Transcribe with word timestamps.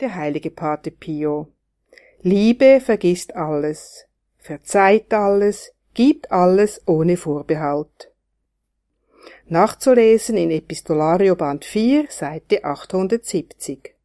der 0.00 0.14
heilige 0.14 0.50
Pate 0.50 0.90
Pio. 0.90 1.48
Liebe 2.22 2.80
vergisst 2.80 3.36
alles, 3.36 4.06
verzeiht 4.38 5.12
alles, 5.12 5.72
gibt 5.94 6.30
alles 6.30 6.82
ohne 6.86 7.16
Vorbehalt. 7.16 8.12
Nachzulesen 9.46 10.36
in 10.36 10.50
Epistolario 10.50 11.36
Band 11.36 11.64
4, 11.64 12.06
Seite 12.10 12.64
870. 12.64 13.95